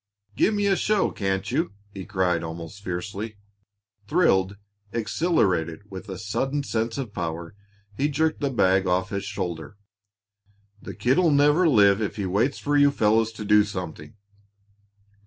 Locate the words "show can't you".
0.75-1.73